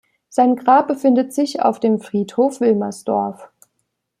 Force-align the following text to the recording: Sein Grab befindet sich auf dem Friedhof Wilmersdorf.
Sein 0.29 0.55
Grab 0.55 0.87
befindet 0.87 1.31
sich 1.31 1.61
auf 1.61 1.79
dem 1.79 1.99
Friedhof 1.99 2.59
Wilmersdorf. 2.59 3.51